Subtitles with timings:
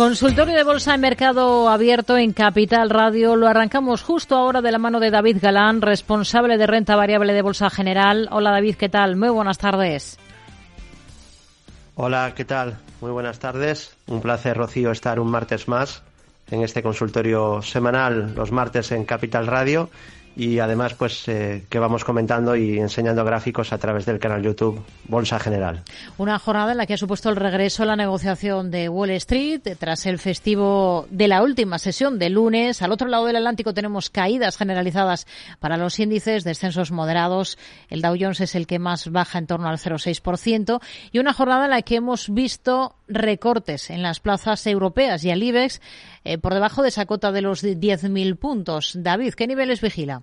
[0.00, 3.36] Consultorio de Bolsa en Mercado Abierto en Capital Radio.
[3.36, 7.42] Lo arrancamos justo ahora de la mano de David Galán, responsable de renta variable de
[7.42, 8.26] Bolsa General.
[8.32, 9.16] Hola David, ¿qué tal?
[9.16, 10.16] Muy buenas tardes.
[11.96, 12.78] Hola, ¿qué tal?
[13.02, 13.94] Muy buenas tardes.
[14.06, 16.02] Un placer, Rocío, estar un martes más
[16.50, 19.90] en este consultorio semanal, los martes en Capital Radio
[20.36, 24.82] y además pues eh, que vamos comentando y enseñando gráficos a través del canal YouTube
[25.08, 25.82] Bolsa General.
[26.18, 29.62] Una jornada en la que ha supuesto el regreso a la negociación de Wall Street
[29.78, 32.80] tras el festivo de la última sesión de lunes.
[32.82, 35.26] Al otro lado del Atlántico tenemos caídas generalizadas
[35.58, 37.58] para los índices, descensos moderados.
[37.88, 40.80] El Dow Jones es el que más baja en torno al 0,6%
[41.12, 45.42] y una jornada en la que hemos visto recortes en las plazas europeas y al
[45.42, 45.80] IBEX
[46.24, 48.92] eh, por debajo de esa cota de los 10.000 puntos.
[48.96, 50.22] David, ¿qué niveles vigila?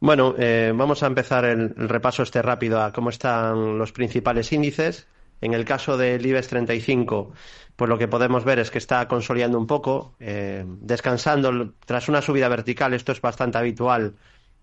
[0.00, 5.06] Bueno, eh, vamos a empezar el, repaso este rápido a cómo están los principales índices.
[5.42, 7.32] En el caso del IBEX 35,
[7.76, 12.22] pues lo que podemos ver es que está consolidando un poco, eh, descansando tras una
[12.22, 12.94] subida vertical.
[12.94, 14.16] Esto es bastante habitual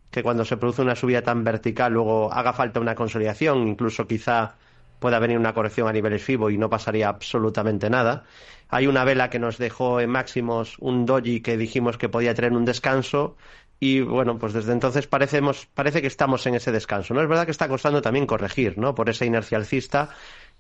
[0.10, 4.56] que cuando se produce una subida tan vertical luego haga falta una consolidación, incluso quizá
[5.00, 8.24] pueda venir una corrección a niveles FIBO y no pasaría absolutamente nada.
[8.70, 12.54] Hay una vela que nos dejó en máximos un doji que dijimos que podía tener
[12.54, 13.38] un descanso
[13.80, 17.14] y bueno, pues desde entonces parecemos, parece que estamos en ese descanso.
[17.14, 18.96] No es verdad que está costando también corregir, ¿no?
[18.96, 20.10] Por esa inercia alcista,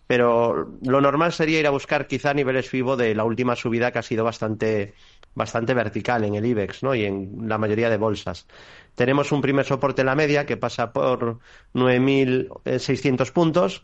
[0.05, 3.99] pero lo normal sería ir a buscar quizá niveles FIBO de la última subida que
[3.99, 4.93] ha sido bastante,
[5.33, 6.93] bastante vertical en el IBEX, ¿no?
[6.93, 8.47] Y en la mayoría de bolsas.
[8.93, 11.39] Tenemos un primer soporte en la media que pasa por
[11.73, 13.83] 9.600 puntos,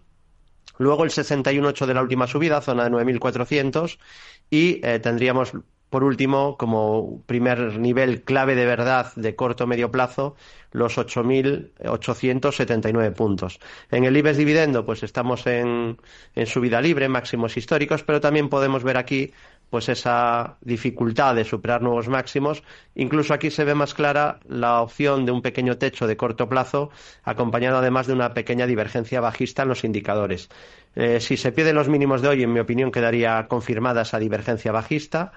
[0.78, 4.00] Luego el 61.8 de la última subida, zona de 9.400.
[4.50, 5.54] Y eh, tendríamos
[5.94, 10.36] por último, como primer nivel clave de verdad de corto medio plazo,
[10.72, 13.59] los 8.879 puntos.
[13.91, 15.99] En el IBEX dividendo, pues estamos en,
[16.33, 19.33] en subida libre, máximos históricos, pero también podemos ver aquí
[19.69, 22.64] pues esa dificultad de superar nuevos máximos.
[22.95, 26.89] Incluso aquí se ve más clara la opción de un pequeño techo de corto plazo,
[27.23, 30.49] acompañado además de una pequeña divergencia bajista en los indicadores.
[30.95, 34.71] Eh, si se pierden los mínimos de hoy, en mi opinión, quedaría confirmada esa divergencia
[34.71, 35.33] bajista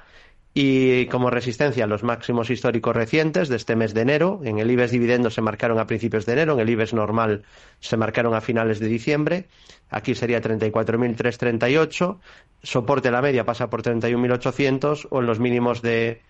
[0.58, 4.40] y como resistencia los máximos históricos recientes de este mes de enero.
[4.42, 7.42] En el IBEX dividendo se marcaron a principios de enero, en el IBEX normal
[7.78, 9.48] se marcaron a finales de diciembre.
[9.90, 12.18] Aquí sería 34.338.
[12.62, 16.22] Soporte la media pasa por 31.800 o en los mínimos de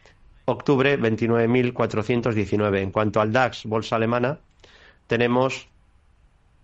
[0.45, 2.79] octubre 29.419.
[2.81, 4.41] En cuanto al DAX, bolsa alemana,
[5.07, 5.69] tenemos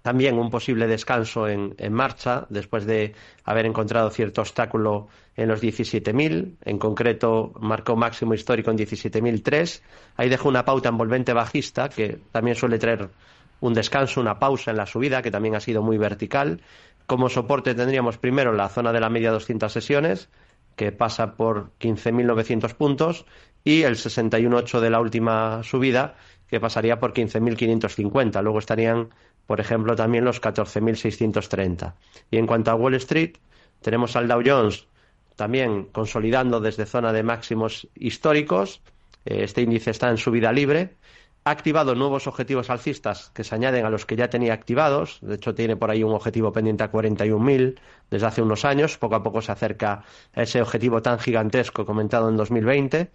[0.02, 3.14] también un posible descanso en, marcha después de
[3.44, 6.56] haber encontrado cierto obstáculo en los 17.000.
[6.64, 9.80] En concreto, marcó máximo histórico en 17.003.
[10.16, 13.10] Ahí dejó una pauta envolvente bajista que también suele traer
[13.60, 16.60] un descanso, una pausa en la subida, que también ha sido muy vertical.
[17.06, 20.28] Como soporte tendríamos primero la zona de la media 200 sesiones,
[20.74, 23.24] que pasa por 15.900 puntos,
[23.62, 26.16] y el 61.8 de la última subida,
[26.48, 28.42] que pasaría por 15.550.
[28.42, 29.10] Luego estarían
[29.52, 31.92] por ejemplo, también los 14.630.
[32.30, 33.36] Y en cuanto a Wall Street,
[33.82, 34.86] tenemos al Dow Jones
[35.36, 38.80] también consolidando desde zona de máximos históricos.
[39.26, 40.94] Eh, este índice está en subida libre.
[41.44, 45.18] Ha activado nuevos objetivos alcistas que se añaden a los que ya tenía activados.
[45.20, 48.96] De hecho, tiene por ahí un objetivo pendiente a 41.000 desde hace unos años.
[48.96, 50.02] Poco a poco se acerca
[50.34, 53.10] a ese objetivo tan gigantesco comentado en 2020.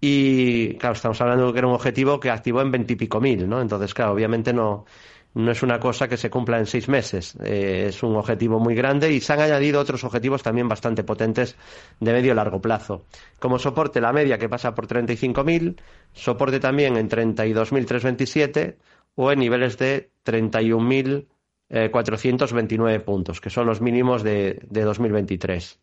[0.00, 3.60] Y, claro, estamos hablando de que era un objetivo que activó en veintipico mil, ¿no?
[3.60, 4.84] Entonces, claro, obviamente no,
[5.34, 7.36] no es una cosa que se cumpla en seis meses.
[7.42, 11.56] Eh, es un objetivo muy grande y se han añadido otros objetivos también bastante potentes
[12.00, 13.06] de medio y largo plazo.
[13.40, 15.80] Como soporte, la media que pasa por 35.000,
[16.12, 18.76] soporte también en 32.327
[19.16, 25.80] o en niveles de 31.429 puntos, que son los mínimos de, de 2023.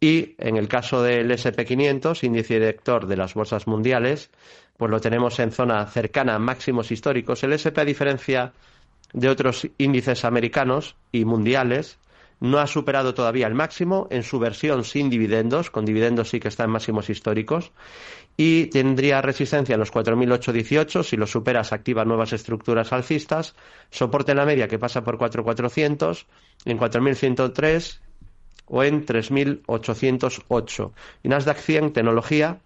[0.00, 4.30] Y en el caso del SP500, índice director de las bolsas mundiales,
[4.76, 7.42] pues lo tenemos en zona cercana a máximos históricos.
[7.44, 8.52] El SP, a diferencia
[9.14, 11.98] de otros índices americanos y mundiales,
[12.40, 16.48] no ha superado todavía el máximo en su versión sin dividendos, con dividendos sí que
[16.48, 17.72] está en máximos históricos,
[18.36, 23.54] y tendría resistencia en los 4.818, si lo supera se activan nuevas estructuras alcistas,
[23.90, 26.26] soporte en la media que pasa por 4.400,
[26.64, 28.00] en 4.103
[28.66, 30.92] o en 3.808.
[31.22, 32.58] Y Nasdaq 100, tecnología,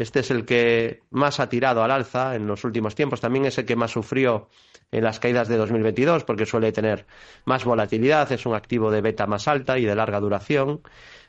[0.00, 3.58] este es el que más ha tirado al alza en los últimos tiempos, también es
[3.58, 4.48] el que más sufrió
[4.90, 7.06] en las caídas de 2022 porque suele tener
[7.44, 10.80] más volatilidad, es un activo de beta más alta y de larga duración,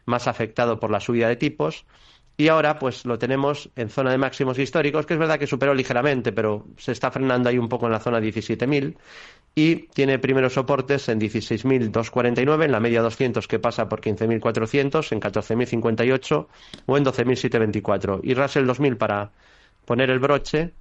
[0.06, 1.86] más afectado por la subida de tipos.
[2.38, 5.74] Y ahora pues lo tenemos en zona de máximos históricos, que es verdad que superó
[5.74, 8.96] ligeramente, pero se está frenando ahí un poco en la zona 17.000
[9.54, 15.20] y tiene primeros soportes en 16.249, en la media 200 que pasa por 15.400, en
[15.20, 16.48] 14.058
[16.86, 18.22] o en 12.724.
[18.24, 19.32] Y Russell 2000 para
[19.86, 20.72] poner el broche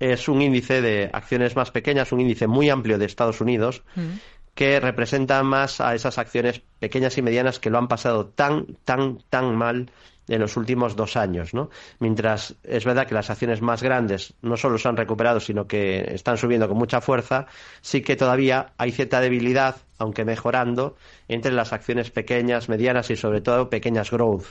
[0.00, 4.14] es un índice de acciones más pequeñas, un índice muy amplio de Estados Unidos, mm.
[4.54, 9.18] que representa más a esas acciones pequeñas y medianas que lo han pasado tan, tan,
[9.30, 9.90] tan mal
[10.28, 11.70] en los últimos dos años, ¿no?
[11.98, 16.14] Mientras es verdad que las acciones más grandes no solo se han recuperado, sino que
[16.14, 17.46] están subiendo con mucha fuerza,
[17.80, 20.96] sí que todavía hay cierta debilidad, aunque mejorando,
[21.28, 24.46] entre las acciones pequeñas, medianas y sobre todo pequeñas growth.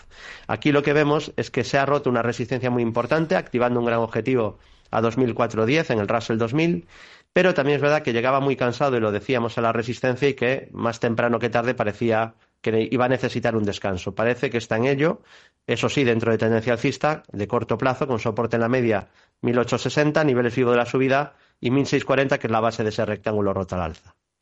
[0.47, 3.85] Aquí lo que vemos es que se ha roto una resistencia muy importante, activando un
[3.85, 4.59] gran objetivo
[4.91, 6.87] a 2004-10 en el Russell 2000,
[7.33, 10.35] pero también es verdad que llegaba muy cansado y lo decíamos a la resistencia y
[10.35, 14.15] que más temprano que tarde parecía que iba a necesitar un descanso.
[14.15, 15.21] Parece que está en ello,
[15.67, 19.09] eso sí, dentro de tendencia alcista, de corto plazo, con soporte en la media
[19.41, 23.53] 1860, niveles vivo de la subida, y 1640, que es la base de ese rectángulo
[23.53, 24.15] roto al alza.